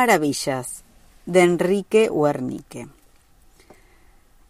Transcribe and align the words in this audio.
Maravillas 0.00 0.82
de 1.26 1.42
Enrique 1.42 2.08
Huernique. 2.08 2.88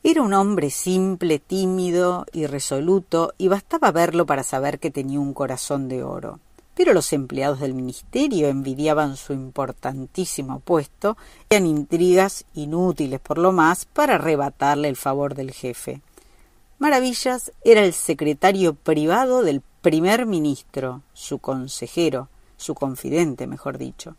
Era 0.05 0.23
un 0.23 0.33
hombre 0.33 0.71
simple, 0.71 1.41
tímido, 1.41 2.25
irresoluto, 2.33 3.35
y 3.37 3.49
bastaba 3.49 3.91
verlo 3.91 4.27
para 4.27 4.45
saber 4.45 4.79
que 4.79 4.93
tenía 4.93 5.19
un 5.19 5.35
corazón 5.35 5.89
de 5.89 6.05
oro. 6.05 6.39
Pero 6.77 6.93
los 6.93 7.13
empleados 7.13 7.59
del 7.59 7.75
ministerio 7.75 8.47
envidiaban 8.47 9.17
su 9.17 9.33
importantísimo 9.33 10.61
puesto 10.61 11.17
y 11.51 11.57
hacían 11.57 11.67
intrigas 11.67 12.45
inútiles 12.55 13.19
por 13.19 13.39
lo 13.39 13.51
más 13.51 13.87
para 13.87 14.15
arrebatarle 14.15 14.89
el 14.89 14.97
favor 14.97 15.35
del 15.35 15.51
jefe. 15.51 16.01
Maravillas 16.79 17.51
era 17.65 17.83
el 17.83 17.93
secretario 17.93 18.75
privado 18.75 19.43
del 19.43 19.63
primer 19.81 20.27
ministro, 20.27 21.03
su 21.13 21.41
consejero, 21.41 22.29
su 22.57 22.77
confidente, 22.77 23.49
mejor 23.49 23.79
dicho. 23.79 24.15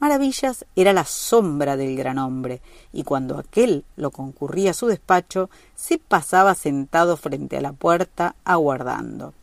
Maravillas 0.00 0.64
era 0.76 0.92
la 0.92 1.04
sombra 1.04 1.76
del 1.76 1.96
gran 1.96 2.18
hombre, 2.18 2.60
y 2.92 3.02
cuando 3.02 3.36
aquel 3.36 3.84
lo 3.96 4.12
concurría 4.12 4.70
a 4.70 4.74
su 4.74 4.86
despacho, 4.86 5.50
se 5.74 5.98
pasaba 5.98 6.54
sentado 6.54 7.16
frente 7.16 7.56
a 7.56 7.60
la 7.60 7.72
puerta 7.72 8.36
aguardando. 8.44 9.34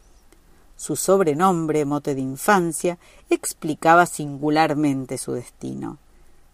Su 0.78 0.96
sobrenombre, 0.96 1.84
mote 1.84 2.16
de 2.16 2.22
infancia, 2.22 2.98
explicaba 3.30 4.06
singularmente 4.06 5.18
su 5.18 5.34
destino. 5.34 5.98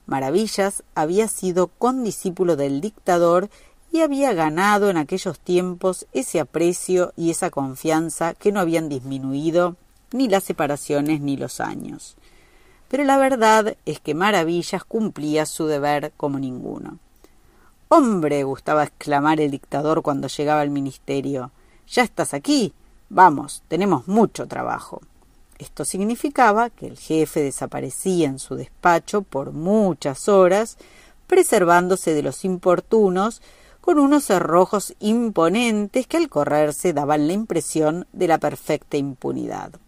Maravillas 0.08 0.84
había 0.96 1.28
sido 1.28 1.68
condiscípulo 1.68 2.56
del 2.56 2.82
dictador 2.82 3.50
y 3.92 4.02
había 4.02 4.34
ganado 4.34 4.90
en 4.90 4.98
aquellos 4.98 5.40
tiempos 5.40 6.08
ese 6.12 6.40
aprecio 6.40 7.14
y 7.16 7.30
esa 7.30 7.52
confianza 7.52 8.34
que 8.34 8.52
no 8.52 8.60
habían 8.60 8.90
disminuido 8.90 9.76
ni 10.12 10.28
las 10.28 10.44
separaciones 10.44 11.22
ni 11.22 11.38
los 11.38 11.60
años 11.60 12.16
pero 12.92 13.06
la 13.06 13.16
verdad 13.16 13.78
es 13.86 14.02
que 14.02 14.14
Maravillas 14.14 14.84
cumplía 14.84 15.46
su 15.46 15.66
deber 15.66 16.12
como 16.18 16.40
ninguno. 16.40 17.00
Hombre, 17.88 18.44
gustaba 18.44 18.84
exclamar 18.84 19.40
el 19.40 19.50
dictador 19.50 20.02
cuando 20.02 20.28
llegaba 20.28 20.60
al 20.60 20.72
ministerio. 20.72 21.52
Ya 21.88 22.04
estás 22.04 22.34
aquí. 22.34 22.74
Vamos, 23.08 23.64
tenemos 23.70 24.10
mucho 24.10 24.46
trabajo. 24.46 25.00
Esto 25.58 25.86
significaba 25.86 26.70
que 26.70 26.88
el 26.88 26.98
jefe 26.98 27.42
desaparecía 27.42 28.28
en 28.28 28.40
su 28.40 28.56
despacho 28.56 29.22
por 29.22 29.54
muchas 29.54 30.28
horas, 30.28 30.78
preservándose 31.28 32.14
de 32.14 32.24
los 32.24 32.44
importunos, 32.44 33.42
con 33.80 34.00
unos 34.00 34.26
cerrojos 34.26 34.96
imponentes 35.00 36.08
que 36.08 36.18
al 36.18 36.28
correrse 36.28 36.92
daban 36.92 37.28
la 37.28 37.34
impresión 37.34 38.06
de 38.12 38.28
la 38.28 38.38
perfecta 38.38 38.98
impunidad. 38.98 39.80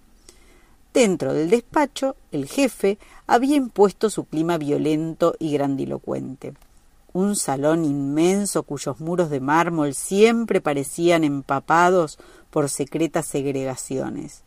Dentro 0.93 1.33
del 1.33 1.49
despacho, 1.49 2.15
el 2.31 2.47
jefe 2.47 2.99
había 3.25 3.55
impuesto 3.55 4.11
su 4.11 4.25
clima 4.25 4.59
violento 4.59 5.35
y 5.39 5.51
grandilocuente. 5.53 6.53
Un 7.13 7.35
salón 7.35 7.83
inmenso 7.83 8.61
cuyos 8.61 8.99
muros 8.99 9.31
de 9.31 9.39
mármol 9.39 9.95
siempre 9.95 10.61
parecían 10.61 11.23
empapados 11.23 12.19
por 12.51 12.69
secretas 12.69 13.25
segregaciones. 13.25 14.43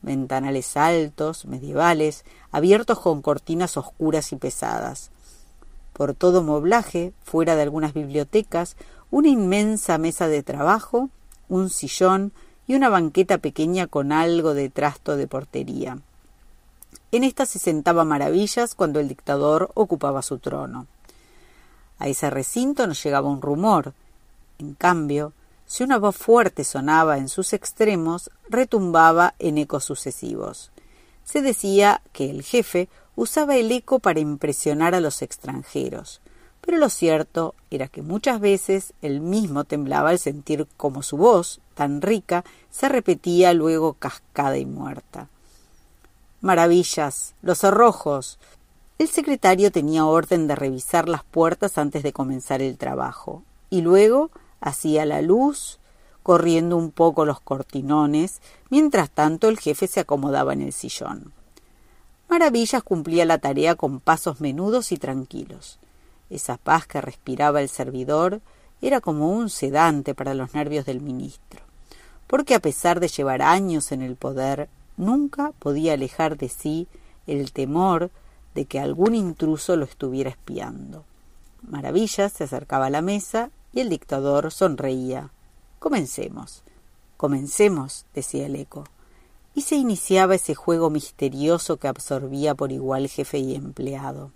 Ventanales 0.00 0.78
altos, 0.78 1.44
medievales, 1.44 2.24
abiertos 2.50 2.98
con 3.00 3.20
cortinas 3.20 3.76
oscuras 3.76 4.32
y 4.32 4.36
pesadas. 4.36 5.10
Por 5.92 6.14
todo 6.14 6.42
moblaje, 6.42 7.12
fuera 7.22 7.56
de 7.56 7.62
algunas 7.62 7.92
bibliotecas, 7.92 8.76
una 9.10 9.28
inmensa 9.28 9.98
mesa 9.98 10.28
de 10.28 10.42
trabajo, 10.42 11.10
un 11.50 11.68
sillón, 11.68 12.32
y 12.70 12.76
una 12.76 12.88
banqueta 12.88 13.38
pequeña 13.38 13.88
con 13.88 14.12
algo 14.12 14.54
de 14.54 14.68
trasto 14.68 15.16
de 15.16 15.26
portería. 15.26 15.98
En 17.10 17.24
esta 17.24 17.44
se 17.44 17.58
sentaba 17.58 18.04
maravillas 18.04 18.76
cuando 18.76 19.00
el 19.00 19.08
dictador 19.08 19.72
ocupaba 19.74 20.22
su 20.22 20.38
trono. 20.38 20.86
A 21.98 22.06
ese 22.06 22.30
recinto 22.30 22.86
no 22.86 22.92
llegaba 22.92 23.28
un 23.28 23.42
rumor. 23.42 23.92
En 24.60 24.74
cambio, 24.74 25.32
si 25.66 25.82
una 25.82 25.98
voz 25.98 26.16
fuerte 26.16 26.62
sonaba 26.62 27.18
en 27.18 27.28
sus 27.28 27.54
extremos, 27.54 28.30
retumbaba 28.48 29.34
en 29.40 29.58
ecos 29.58 29.82
sucesivos. 29.82 30.70
Se 31.24 31.42
decía 31.42 32.02
que 32.12 32.30
el 32.30 32.44
jefe 32.44 32.88
usaba 33.16 33.56
el 33.56 33.72
eco 33.72 33.98
para 33.98 34.20
impresionar 34.20 34.94
a 34.94 35.00
los 35.00 35.22
extranjeros, 35.22 36.20
pero 36.60 36.78
lo 36.78 36.88
cierto 36.88 37.54
era 37.70 37.88
que 37.88 38.02
muchas 38.02 38.40
veces 38.40 38.92
él 39.02 39.20
mismo 39.20 39.64
temblaba 39.64 40.10
al 40.10 40.18
sentir 40.18 40.66
como 40.76 41.02
su 41.02 41.16
voz, 41.16 41.60
tan 41.74 42.02
rica, 42.02 42.44
se 42.70 42.88
repetía 42.88 43.52
luego 43.54 43.94
cascada 43.94 44.58
y 44.58 44.66
muerta. 44.66 45.28
Maravillas, 46.40 47.34
los 47.42 47.58
cerrojos. 47.58 48.38
El 48.98 49.08
secretario 49.08 49.72
tenía 49.72 50.04
orden 50.04 50.46
de 50.46 50.56
revisar 50.56 51.08
las 51.08 51.24
puertas 51.24 51.78
antes 51.78 52.02
de 52.02 52.12
comenzar 52.12 52.62
el 52.62 52.76
trabajo, 52.76 53.42
y 53.70 53.80
luego 53.80 54.30
hacía 54.60 55.06
la 55.06 55.22
luz, 55.22 55.78
corriendo 56.22 56.76
un 56.76 56.90
poco 56.90 57.24
los 57.24 57.40
cortinones, 57.40 58.40
mientras 58.68 59.10
tanto 59.10 59.48
el 59.48 59.58
jefe 59.58 59.86
se 59.86 60.00
acomodaba 60.00 60.52
en 60.52 60.62
el 60.62 60.72
sillón. 60.72 61.32
Maravillas 62.28 62.82
cumplía 62.82 63.24
la 63.24 63.38
tarea 63.38 63.74
con 63.74 64.00
pasos 64.00 64.40
menudos 64.40 64.92
y 64.92 64.96
tranquilos. 64.96 65.78
Esa 66.30 66.56
paz 66.56 66.86
que 66.86 67.00
respiraba 67.00 67.60
el 67.60 67.68
servidor 67.68 68.40
era 68.80 69.00
como 69.00 69.30
un 69.30 69.50
sedante 69.50 70.14
para 70.14 70.34
los 70.34 70.54
nervios 70.54 70.86
del 70.86 71.00
ministro, 71.00 71.60
porque 72.26 72.54
a 72.54 72.60
pesar 72.60 73.00
de 73.00 73.08
llevar 73.08 73.42
años 73.42 73.92
en 73.92 74.00
el 74.00 74.16
poder, 74.16 74.68
nunca 74.96 75.52
podía 75.58 75.94
alejar 75.94 76.38
de 76.38 76.48
sí 76.48 76.86
el 77.26 77.52
temor 77.52 78.10
de 78.54 78.64
que 78.64 78.80
algún 78.80 79.14
intruso 79.14 79.76
lo 79.76 79.84
estuviera 79.84 80.30
espiando. 80.30 81.04
Maravillas 81.62 82.32
se 82.32 82.44
acercaba 82.44 82.86
a 82.86 82.90
la 82.90 83.02
mesa 83.02 83.50
y 83.72 83.80
el 83.80 83.88
dictador 83.88 84.50
sonreía. 84.50 85.30
Comencemos. 85.78 86.62
Comencemos, 87.16 88.06
decía 88.14 88.46
el 88.46 88.56
eco. 88.56 88.84
Y 89.54 89.62
se 89.62 89.76
iniciaba 89.76 90.36
ese 90.36 90.54
juego 90.54 90.90
misterioso 90.90 91.76
que 91.76 91.88
absorbía 91.88 92.54
por 92.54 92.72
igual 92.72 93.08
jefe 93.08 93.38
y 93.38 93.54
empleado. 93.54 94.30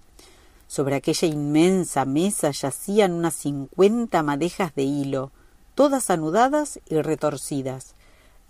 Sobre 0.66 0.97
aquella 0.97 1.28
inmensa 1.28 2.04
mesa 2.04 2.50
yacían 2.50 3.12
unas 3.12 3.34
cincuenta 3.34 4.22
madejas 4.22 4.75
de 4.75 4.82
hilo, 4.82 5.30
todas 5.75 6.10
anudadas 6.10 6.80
y 6.88 7.00
retorcidas. 7.00 7.94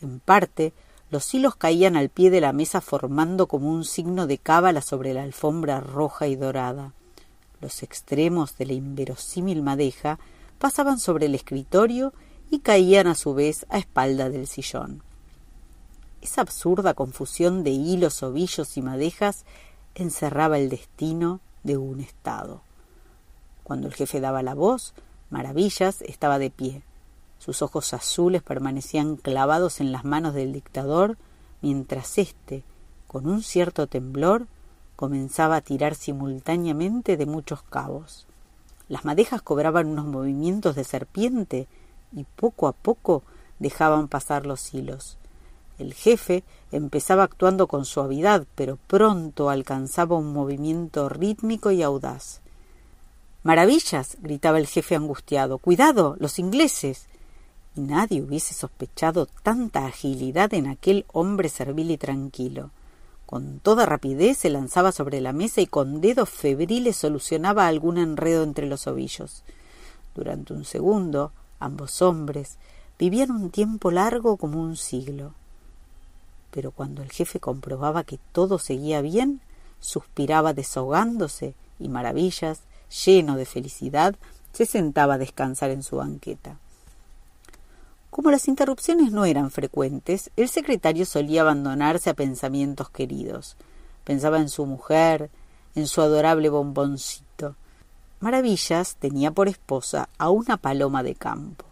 En 0.00 0.20
parte, 0.20 0.72
los 1.10 1.32
hilos 1.34 1.54
caían 1.54 1.96
al 1.96 2.08
pie 2.08 2.30
de 2.30 2.40
la 2.40 2.52
mesa 2.52 2.80
formando 2.80 3.46
como 3.46 3.70
un 3.70 3.84
signo 3.84 4.26
de 4.26 4.38
cábala 4.38 4.80
sobre 4.80 5.14
la 5.14 5.22
alfombra 5.22 5.80
roja 5.80 6.26
y 6.26 6.36
dorada. 6.36 6.92
Los 7.60 7.82
extremos 7.82 8.56
de 8.56 8.66
la 8.66 8.72
inverosímil 8.72 9.62
madeja 9.62 10.18
pasaban 10.58 10.98
sobre 10.98 11.26
el 11.26 11.34
escritorio 11.34 12.12
y 12.50 12.60
caían 12.60 13.06
a 13.06 13.14
su 13.14 13.34
vez 13.34 13.66
a 13.68 13.78
espalda 13.78 14.28
del 14.28 14.46
sillón. 14.46 15.02
Esa 16.20 16.40
absurda 16.40 16.94
confusión 16.94 17.64
de 17.64 17.70
hilos, 17.70 18.22
ovillos 18.22 18.76
y 18.76 18.82
madejas 18.82 19.44
encerraba 19.94 20.58
el 20.58 20.70
destino 20.70 21.40
de 21.64 21.76
un 21.76 22.00
Estado. 22.00 22.62
Cuando 23.64 23.88
el 23.88 23.94
jefe 23.94 24.20
daba 24.20 24.42
la 24.42 24.54
voz, 24.54 24.94
Maravillas 25.30 26.02
estaba 26.02 26.38
de 26.38 26.50
pie. 26.50 26.82
Sus 27.40 27.60
ojos 27.60 27.92
azules 27.92 28.40
permanecían 28.40 29.16
clavados 29.16 29.80
en 29.80 29.90
las 29.90 30.04
manos 30.04 30.32
del 30.32 30.52
dictador, 30.52 31.18
mientras 31.60 32.18
éste, 32.18 32.62
con 33.08 33.26
un 33.26 33.42
cierto 33.42 33.88
temblor, 33.88 34.46
comenzaba 34.94 35.56
a 35.56 35.60
tirar 35.60 35.96
simultáneamente 35.96 37.16
de 37.16 37.26
muchos 37.26 37.62
cabos. 37.62 38.28
Las 38.88 39.04
madejas 39.04 39.42
cobraban 39.42 39.88
unos 39.88 40.06
movimientos 40.06 40.76
de 40.76 40.84
serpiente 40.84 41.66
y 42.12 42.22
poco 42.36 42.68
a 42.68 42.72
poco 42.72 43.24
dejaban 43.58 44.06
pasar 44.06 44.46
los 44.46 44.72
hilos. 44.72 45.18
El 45.78 45.92
jefe 45.92 46.44
empezaba 46.70 47.24
actuando 47.24 47.66
con 47.66 47.84
suavidad, 47.84 48.46
pero 48.54 48.78
pronto 48.86 49.50
alcanzaba 49.50 50.16
un 50.16 50.32
movimiento 50.32 51.08
rítmico 51.08 51.72
y 51.72 51.82
audaz. 51.82 52.40
Maravillas. 53.42 54.16
gritaba 54.20 54.58
el 54.58 54.66
jefe 54.66 54.94
angustiado. 54.94 55.58
Cuidado. 55.58 56.16
los 56.20 56.38
ingleses. 56.38 57.08
Y 57.76 57.80
nadie 57.80 58.22
hubiese 58.22 58.54
sospechado 58.54 59.26
tanta 59.26 59.86
agilidad 59.86 60.54
en 60.54 60.68
aquel 60.68 61.06
hombre 61.12 61.48
servil 61.48 61.90
y 61.90 61.98
tranquilo. 61.98 62.70
Con 63.26 63.58
toda 63.58 63.84
rapidez 63.84 64.38
se 64.38 64.50
lanzaba 64.50 64.92
sobre 64.92 65.20
la 65.20 65.32
mesa 65.32 65.60
y 65.60 65.66
con 65.66 66.00
dedos 66.00 66.30
febriles 66.30 66.96
solucionaba 66.96 67.66
algún 67.66 67.98
enredo 67.98 68.44
entre 68.44 68.66
los 68.66 68.86
ovillos. 68.86 69.42
Durante 70.14 70.52
un 70.52 70.64
segundo, 70.64 71.32
ambos 71.58 72.00
hombres 72.00 72.58
vivían 72.96 73.32
un 73.32 73.50
tiempo 73.50 73.90
largo 73.90 74.36
como 74.36 74.60
un 74.60 74.76
siglo 74.76 75.32
pero 76.54 76.70
cuando 76.70 77.02
el 77.02 77.10
jefe 77.10 77.40
comprobaba 77.40 78.04
que 78.04 78.20
todo 78.30 78.60
seguía 78.60 79.00
bien, 79.00 79.40
suspiraba 79.80 80.54
desahogándose 80.54 81.54
y 81.80 81.88
maravillas, 81.88 82.60
lleno 83.04 83.36
de 83.36 83.44
felicidad, 83.44 84.14
se 84.52 84.64
sentaba 84.64 85.14
a 85.14 85.18
descansar 85.18 85.70
en 85.70 85.82
su 85.82 85.96
banqueta. 85.96 86.58
Como 88.08 88.30
las 88.30 88.46
interrupciones 88.46 89.10
no 89.10 89.24
eran 89.24 89.50
frecuentes, 89.50 90.30
el 90.36 90.48
secretario 90.48 91.04
solía 91.06 91.40
abandonarse 91.40 92.10
a 92.10 92.14
pensamientos 92.14 92.88
queridos. 92.88 93.56
Pensaba 94.04 94.38
en 94.38 94.48
su 94.48 94.64
mujer, 94.64 95.30
en 95.74 95.88
su 95.88 96.02
adorable 96.02 96.50
bomboncito. 96.50 97.56
Maravillas 98.20 98.94
tenía 99.00 99.32
por 99.32 99.48
esposa 99.48 100.08
a 100.18 100.30
una 100.30 100.56
paloma 100.56 101.02
de 101.02 101.16
campo, 101.16 101.64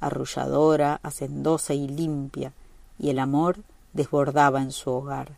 arrulladora, 0.00 0.98
hacendosa 1.02 1.74
y 1.74 1.86
limpia, 1.86 2.54
y 2.98 3.10
el 3.10 3.18
amor 3.18 3.58
desbordaba 3.92 4.62
en 4.62 4.72
su 4.72 4.90
hogar. 4.90 5.36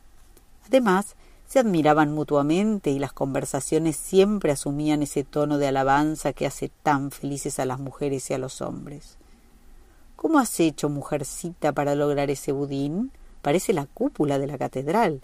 Además, 0.67 1.17
se 1.53 1.59
admiraban 1.59 2.15
mutuamente 2.15 2.91
y 2.91 2.99
las 2.99 3.13
conversaciones 3.13 3.97
siempre 3.97 4.53
asumían 4.53 5.03
ese 5.03 5.23
tono 5.23 5.59
de 5.59 5.69
alabanza 5.69 6.33
que 6.33 6.47
hace 6.47 6.71
tan 6.83 7.11
felices 7.11 7.59
a 7.59 7.67
las 7.67 7.79
mujeres 7.79 8.31
y 8.31 8.35
a 8.35 8.39
los 8.39 8.63
hombres. 8.63 9.19
¿Cómo 10.17 10.39
has 10.39 10.59
hecho, 10.61 10.89
mujercita, 10.89 11.73
para 11.73 11.95
lograr 11.95 12.31
ese 12.31 12.53
budín? 12.53 13.11
Parece 13.43 13.73
la 13.73 13.87
cúpula 13.87 14.39
de 14.39 14.47
la 14.47 14.57
catedral. 14.57 15.21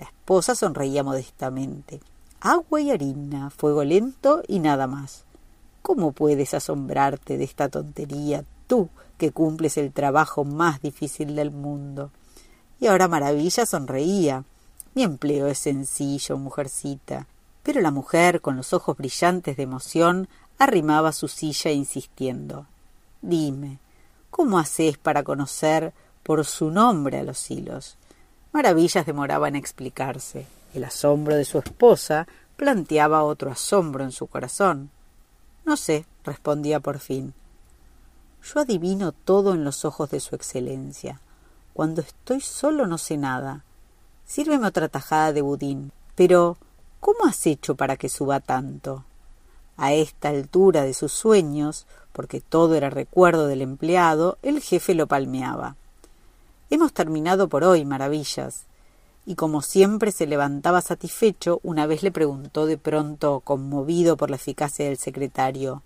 La 0.00 0.06
esposa 0.06 0.54
sonreía 0.54 1.04
modestamente. 1.04 2.00
Agua 2.40 2.80
y 2.80 2.90
harina, 2.90 3.50
fuego 3.50 3.84
lento 3.84 4.42
y 4.48 4.58
nada 4.58 4.88
más. 4.88 5.24
¿Cómo 5.82 6.10
puedes 6.10 6.54
asombrarte 6.54 7.38
de 7.38 7.44
esta 7.44 7.68
tontería, 7.68 8.44
tú 8.66 8.88
que 9.16 9.30
cumples 9.30 9.76
el 9.76 9.92
trabajo 9.92 10.44
más 10.44 10.82
difícil 10.82 11.36
del 11.36 11.52
mundo? 11.52 12.10
Y 12.82 12.88
ahora 12.88 13.06
Maravilla 13.06 13.64
sonreía. 13.64 14.42
Mi 14.96 15.04
empleo 15.04 15.46
es 15.46 15.58
sencillo, 15.58 16.36
mujercita. 16.36 17.28
Pero 17.62 17.80
la 17.80 17.92
mujer, 17.92 18.40
con 18.40 18.56
los 18.56 18.72
ojos 18.72 18.96
brillantes 18.96 19.56
de 19.56 19.62
emoción, 19.62 20.28
arrimaba 20.58 21.12
su 21.12 21.28
silla 21.28 21.70
insistiendo. 21.70 22.66
Dime, 23.20 23.78
¿cómo 24.30 24.58
haces 24.58 24.98
para 24.98 25.22
conocer 25.22 25.92
por 26.24 26.44
su 26.44 26.72
nombre 26.72 27.20
a 27.20 27.22
los 27.22 27.52
hilos? 27.52 27.98
Maravillas 28.50 29.06
demoraba 29.06 29.46
en 29.46 29.54
explicarse. 29.54 30.48
El 30.74 30.82
asombro 30.82 31.36
de 31.36 31.44
su 31.44 31.58
esposa 31.58 32.26
planteaba 32.56 33.22
otro 33.22 33.52
asombro 33.52 34.02
en 34.02 34.10
su 34.10 34.26
corazón. 34.26 34.90
No 35.64 35.76
sé, 35.76 36.04
respondía 36.24 36.80
por 36.80 36.98
fin. 36.98 37.32
Yo 38.42 38.58
adivino 38.58 39.12
todo 39.12 39.54
en 39.54 39.62
los 39.62 39.84
ojos 39.84 40.10
de 40.10 40.18
su 40.18 40.34
excelencia. 40.34 41.20
Cuando 41.72 42.00
estoy 42.00 42.40
solo 42.40 42.86
no 42.86 42.98
sé 42.98 43.16
nada. 43.16 43.64
Sírveme 44.26 44.66
otra 44.66 44.88
tajada 44.88 45.32
de 45.32 45.42
budín. 45.42 45.92
Pero, 46.14 46.56
¿cómo 47.00 47.24
has 47.26 47.46
hecho 47.46 47.74
para 47.74 47.96
que 47.96 48.08
suba 48.08 48.40
tanto? 48.40 49.04
A 49.76 49.92
esta 49.92 50.28
altura 50.28 50.82
de 50.82 50.94
sus 50.94 51.12
sueños, 51.12 51.86
porque 52.12 52.40
todo 52.40 52.74
era 52.74 52.90
recuerdo 52.90 53.46
del 53.46 53.62
empleado, 53.62 54.38
el 54.42 54.60
jefe 54.60 54.94
lo 54.94 55.06
palmeaba. 55.06 55.76
Hemos 56.70 56.92
terminado 56.92 57.48
por 57.48 57.64
hoy, 57.64 57.84
maravillas. 57.84 58.64
Y 59.24 59.36
como 59.36 59.62
siempre 59.62 60.12
se 60.12 60.26
levantaba 60.26 60.80
satisfecho, 60.80 61.60
una 61.62 61.86
vez 61.86 62.02
le 62.02 62.12
preguntó 62.12 62.66
de 62.66 62.76
pronto, 62.76 63.40
conmovido 63.40 64.16
por 64.16 64.30
la 64.30 64.36
eficacia 64.36 64.84
del 64.86 64.98
secretario 64.98 65.82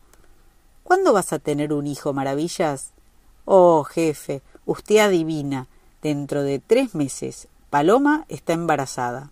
¿Cuándo 0.86 1.12
vas 1.12 1.32
a 1.32 1.40
tener 1.40 1.72
un 1.72 1.88
hijo, 1.88 2.12
maravillas? 2.12 2.92
Oh, 3.44 3.82
jefe, 3.82 4.40
usted 4.66 4.98
adivina. 4.98 5.66
Dentro 6.02 6.42
de 6.42 6.58
tres 6.58 6.94
meses, 6.94 7.48
Paloma 7.70 8.24
está 8.28 8.52
embarazada. 8.52 9.30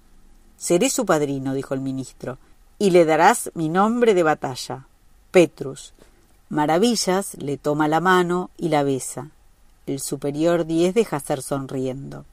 Seré 0.57 0.91
su 0.91 1.07
padrino, 1.07 1.55
dijo 1.55 1.75
el 1.75 1.81
ministro, 1.81 2.39
y 2.79 2.91
le 2.91 3.05
darás 3.05 3.51
mi 3.55 3.69
nombre 3.69 4.15
de 4.15 4.23
batalla, 4.23 4.87
Petrus. 5.31 5.95
Maravillas 6.49 7.35
le 7.35 7.57
toma 7.57 7.89
la 7.89 8.01
mano 8.01 8.51
y 8.57 8.69
la 8.69 8.83
besa. 8.83 9.31
El 9.87 10.01
superior 10.01 10.67
diez 10.67 10.95
deja 10.95 11.21
ser 11.21 11.43
sonriendo. 11.43 12.25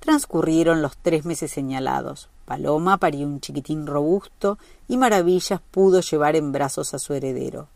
Transcurrieron 0.00 0.82
los 0.82 0.96
tres 0.96 1.24
meses 1.24 1.50
señalados. 1.50 2.28
Paloma 2.44 2.98
parió 2.98 3.26
un 3.26 3.40
chiquitín 3.40 3.86
robusto 3.86 4.58
y 4.86 4.96
Maravillas 4.96 5.60
pudo 5.70 6.00
llevar 6.00 6.36
en 6.36 6.52
brazos 6.52 6.94
a 6.94 6.98
su 6.98 7.14
heredero. 7.14 7.68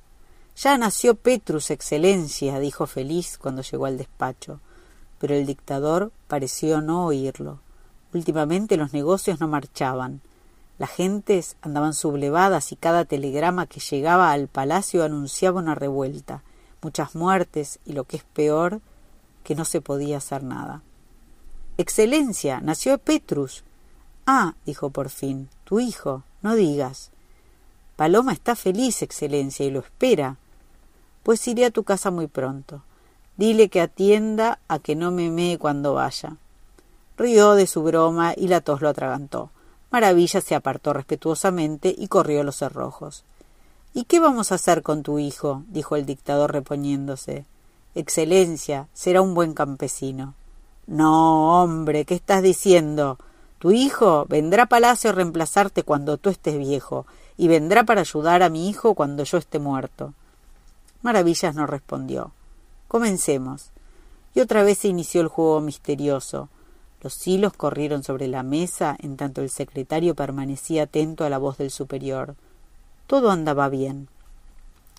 Ya 0.57 0.77
nació 0.77 1.15
Petrus, 1.15 1.71
excelencia, 1.71 2.59
dijo 2.59 2.87
feliz 2.87 3.39
cuando 3.39 3.63
llegó 3.63 3.87
al 3.87 3.97
despacho. 3.97 4.61
Pero 5.19 5.35
el 5.35 5.47
dictador 5.47 6.13
pareció 6.29 6.81
no 6.81 7.07
oírlo. 7.07 7.61
Últimamente 8.15 8.77
los 8.77 8.93
negocios 8.93 9.41
no 9.41 9.49
marchaban. 9.49 10.21
Las 10.79 10.91
gentes 10.91 11.57
andaban 11.61 11.93
sublevadas 11.93 12.71
y 12.73 12.77
cada 12.77 13.05
telegrama 13.05 13.67
que 13.67 13.81
llegaba 13.81 14.31
al 14.31 14.47
palacio 14.49 15.03
anunciaba 15.03 15.61
una 15.61 15.75
revuelta, 15.75 16.43
muchas 16.83 17.15
muertes 17.17 17.81
y 17.85 17.93
lo 17.93 18.05
que 18.05 18.19
es 18.19 18.25
peor, 18.25 18.81
que 19.43 19.57
no 19.57 19.65
se 19.65 19.81
podía 19.81 20.19
hacer 20.19 20.45
nada. 20.45 20.83
Excelencia, 21.79 22.61
nació 22.61 22.99
Petrus. 22.99 23.65
Ah, 24.27 24.55
dijo 24.67 24.91
por 24.91 25.11
fin, 25.11 25.49
tu 25.65 25.81
hijo, 25.81 26.23
no 26.43 26.55
digas. 26.55 27.11
Paloma 27.97 28.33
está 28.33 28.55
feliz, 28.55 29.03
Excelencia, 29.03 29.67
y 29.67 29.71
lo 29.71 29.81
espera. 29.81 30.37
Pues 31.25 31.47
iré 31.49 31.65
a 31.67 31.71
tu 31.71 31.83
casa 31.83 32.11
muy 32.11 32.29
pronto. 32.29 32.83
Dile 33.39 33.69
que 33.69 33.81
atienda 33.81 34.59
a 34.67 34.81
que 34.81 34.97
no 34.97 35.13
me 35.13 35.31
mee 35.31 35.59
cuando 35.59 35.95
vaya. 35.95 36.37
Rió 37.17 37.55
de 37.55 37.69
su 37.69 37.85
broma 37.85 38.35
y 38.37 38.49
la 38.49 38.61
tos 38.61 38.83
lo 38.83 38.89
atragantó. 38.89 39.51
Maravilla 39.93 40.41
se 40.41 40.57
apartó 40.57 40.93
respetuosamente 40.93 41.95
y 41.97 42.09
corrió 42.09 42.43
los 42.43 42.57
cerrojos. 42.57 43.23
¿Y 43.95 44.05
qué 44.05 44.19
vamos 44.19 44.51
a 44.51 44.57
hacer 44.57 44.83
con 44.83 45.05
tu 45.05 45.21
hijo? 45.21 45.63
dijo 45.69 45.95
el 45.95 46.05
dictador 46.05 46.53
reponiéndose. 46.53 47.45
Excelencia, 47.95 48.89
será 48.93 49.23
un 49.23 49.35
buen 49.35 49.55
campesino. 49.55 50.35
No, 50.89 51.63
hombre, 51.63 52.05
¿qué 52.05 52.15
estás 52.15 52.43
diciendo? 52.43 53.19
Tu 53.61 53.71
hijo 53.71 54.27
vendrá 54.29 54.65
a 54.65 54.67
palacio 54.67 55.11
a 55.11 55.13
reemplazarte 55.13 55.85
cuando 55.85 56.17
tú 56.17 56.29
estés 56.29 56.59
viejo, 56.59 57.07
y 57.37 57.47
vendrá 57.47 57.85
para 57.85 58.01
ayudar 58.01 58.43
a 58.43 58.49
mi 58.49 58.69
hijo 58.69 58.95
cuando 58.95 59.23
yo 59.23 59.39
esté 59.39 59.61
muerto. 59.61 60.13
Maravillas 61.03 61.55
no 61.55 61.67
respondió. 61.67 62.33
Comencemos. 62.89 63.71
Y 64.35 64.41
otra 64.41 64.63
vez 64.63 64.79
se 64.79 64.89
inició 64.89 65.21
el 65.21 65.29
juego 65.29 65.61
misterioso. 65.61 66.49
Los 67.03 67.27
hilos 67.27 67.53
corrieron 67.53 68.03
sobre 68.03 68.27
la 68.27 68.43
mesa 68.43 68.97
en 68.99 69.17
tanto 69.17 69.43
el 69.43 69.51
secretario 69.51 70.15
permanecía 70.15 70.85
atento 70.85 71.25
a 71.25 71.31
la 71.31 71.39
voz 71.39 71.59
del 71.59 71.71
superior. 71.71 72.35
Todo 73.07 73.31
andaba 73.31 73.69
bien. 73.69 74.09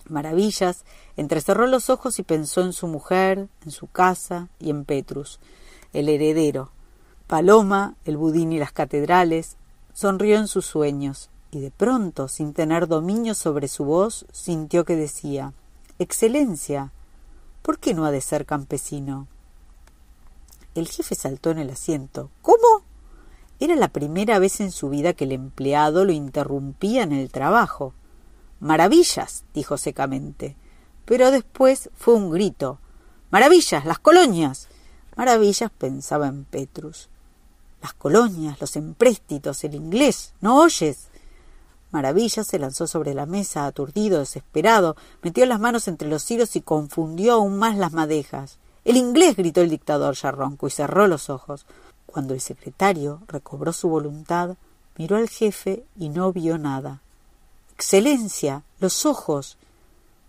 Maravillas 0.08 0.84
entrecerró 1.16 1.66
los 1.66 1.90
ojos 1.90 2.18
y 2.18 2.22
pensó 2.22 2.62
en 2.62 2.72
su 2.72 2.86
mujer, 2.86 3.48
en 3.64 3.70
su 3.70 3.86
casa 3.86 4.48
y 4.58 4.70
en 4.70 4.84
Petrus, 4.84 5.38
el 5.92 6.08
heredero. 6.08 6.70
Paloma, 7.26 7.94
el 8.04 8.16
budín 8.16 8.52
y 8.52 8.58
las 8.58 8.72
catedrales, 8.72 9.56
sonrió 9.92 10.38
en 10.38 10.48
sus 10.48 10.66
sueños, 10.66 11.30
y 11.52 11.60
de 11.60 11.70
pronto, 11.70 12.28
sin 12.28 12.54
tener 12.54 12.88
dominio 12.88 13.34
sobre 13.34 13.68
su 13.68 13.84
voz, 13.84 14.26
sintió 14.32 14.84
que 14.84 14.96
decía 14.96 15.52
Excelencia, 15.98 16.92
¿por 17.62 17.78
qué 17.78 17.94
no 17.94 18.04
ha 18.04 18.10
de 18.10 18.20
ser 18.20 18.46
campesino? 18.46 19.28
El 20.74 20.88
jefe 20.88 21.14
saltó 21.14 21.50
en 21.50 21.58
el 21.58 21.70
asiento. 21.70 22.30
¿Cómo? 22.42 22.84
Era 23.58 23.76
la 23.76 23.88
primera 23.88 24.38
vez 24.38 24.60
en 24.60 24.72
su 24.72 24.88
vida 24.88 25.12
que 25.12 25.24
el 25.24 25.32
empleado 25.32 26.04
lo 26.04 26.12
interrumpía 26.12 27.02
en 27.02 27.12
el 27.12 27.30
trabajo. 27.30 27.92
Maravillas, 28.58 29.44
dijo 29.52 29.76
secamente. 29.76 30.56
Pero 31.04 31.30
después 31.30 31.90
fue 31.94 32.14
un 32.14 32.30
grito. 32.30 32.78
Maravillas, 33.30 33.84
las 33.84 33.98
colonias. 33.98 34.68
Maravillas 35.16 35.70
pensaba 35.70 36.28
en 36.28 36.44
Petrus. 36.44 37.10
Las 37.82 37.92
colonias, 37.92 38.60
los 38.60 38.76
empréstitos, 38.76 39.62
el 39.64 39.74
inglés. 39.74 40.32
¿No 40.40 40.58
oyes? 40.60 41.09
Maravillas 41.90 42.46
se 42.46 42.58
lanzó 42.58 42.86
sobre 42.86 43.14
la 43.14 43.26
mesa, 43.26 43.66
aturdido, 43.66 44.20
desesperado, 44.20 44.96
metió 45.22 45.44
las 45.46 45.58
manos 45.58 45.88
entre 45.88 46.08
los 46.08 46.30
hilos 46.30 46.54
y 46.54 46.60
confundió 46.60 47.34
aún 47.34 47.58
más 47.58 47.76
las 47.76 47.92
madejas. 47.92 48.58
El 48.84 48.96
inglés 48.96 49.36
gritó 49.36 49.60
el 49.60 49.70
dictador 49.70 50.14
ya 50.14 50.30
ronco 50.30 50.66
y 50.66 50.70
cerró 50.70 51.06
los 51.06 51.30
ojos. 51.30 51.66
Cuando 52.06 52.34
el 52.34 52.40
secretario 52.40 53.22
recobró 53.28 53.72
su 53.72 53.88
voluntad, 53.88 54.56
miró 54.96 55.16
al 55.16 55.28
jefe 55.28 55.84
y 55.98 56.08
no 56.08 56.32
vio 56.32 56.58
nada. 56.58 57.00
Excelencia. 57.74 58.62
los 58.78 59.04
ojos. 59.06 59.56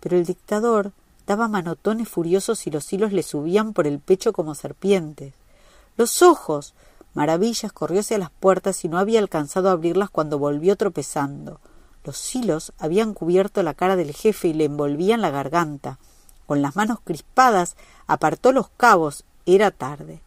Pero 0.00 0.16
el 0.16 0.24
dictador 0.24 0.92
daba 1.26 1.48
manotones 1.48 2.08
furiosos 2.08 2.66
y 2.66 2.70
los 2.70 2.92
hilos 2.92 3.12
le 3.12 3.22
subían 3.22 3.72
por 3.72 3.86
el 3.86 4.00
pecho 4.00 4.32
como 4.32 4.54
serpientes. 4.54 5.32
Los 5.96 6.22
ojos. 6.22 6.74
Maravillas 7.14 7.72
corrió 7.72 8.00
hacia 8.00 8.18
las 8.18 8.30
puertas 8.30 8.84
y 8.84 8.88
no 8.88 8.98
había 8.98 9.20
alcanzado 9.20 9.68
a 9.68 9.72
abrirlas 9.72 10.10
cuando 10.10 10.38
volvió 10.38 10.76
tropezando. 10.76 11.60
Los 12.04 12.34
hilos 12.34 12.72
habían 12.78 13.14
cubierto 13.14 13.62
la 13.62 13.74
cara 13.74 13.96
del 13.96 14.12
jefe 14.12 14.48
y 14.48 14.54
le 14.54 14.64
envolvían 14.64 15.20
la 15.20 15.30
garganta. 15.30 15.98
Con 16.46 16.62
las 16.62 16.74
manos 16.74 16.98
crispadas 17.04 17.76
apartó 18.06 18.52
los 18.52 18.68
cabos. 18.70 19.24
Era 19.46 19.70
tarde. 19.70 20.22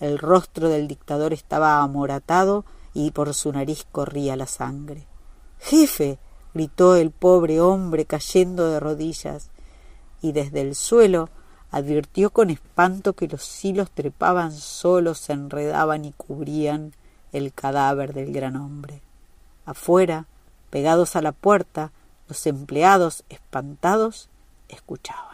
El 0.00 0.18
rostro 0.18 0.68
del 0.68 0.88
dictador 0.88 1.32
estaba 1.32 1.78
amoratado 1.78 2.64
y 2.94 3.10
por 3.10 3.34
su 3.34 3.52
nariz 3.52 3.86
corría 3.90 4.36
la 4.36 4.46
sangre. 4.46 5.06
Jefe. 5.58 6.18
gritó 6.52 6.96
el 6.96 7.12
pobre 7.12 7.60
hombre 7.60 8.06
cayendo 8.06 8.68
de 8.68 8.80
rodillas, 8.80 9.50
y 10.20 10.32
desde 10.32 10.62
el 10.62 10.74
suelo 10.74 11.28
advirtió 11.70 12.30
con 12.30 12.50
espanto 12.50 13.12
que 13.12 13.28
los 13.28 13.64
hilos 13.64 13.90
trepaban 13.90 14.52
solos, 14.52 15.18
se 15.18 15.32
enredaban 15.32 16.04
y 16.04 16.12
cubrían 16.12 16.92
el 17.32 17.52
cadáver 17.52 18.12
del 18.12 18.32
gran 18.32 18.56
hombre. 18.56 19.02
Afuera, 19.64 20.26
Pegados 20.70 21.16
a 21.16 21.22
la 21.22 21.32
puerta, 21.32 21.90
los 22.28 22.46
empleados, 22.46 23.24
espantados, 23.28 24.28
escuchaban. 24.68 25.29